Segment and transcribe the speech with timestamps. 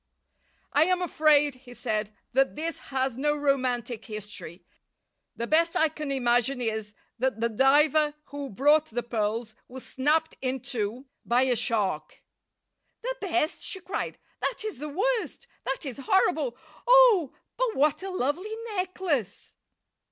[0.73, 4.65] "I am afraid," he said, "that this has no romantic history.
[5.35, 10.33] The best I can imagine is that the diver who brought the pearls was snapped
[10.41, 12.23] in two by a shark."
[13.03, 14.17] "The best?" she cried.
[14.39, 15.45] "That is the worst!
[15.65, 16.57] That is horrible!
[16.87, 17.33] Oh!
[17.55, 19.53] but what a lovely necklace!"